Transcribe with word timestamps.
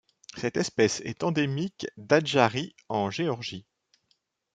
Cette 0.35 0.57
espèce 0.57 0.99
est 1.01 1.21
endémique 1.21 1.85
d'Adjarie 1.95 2.75
en 2.89 3.11
Géorgie. 3.11 3.67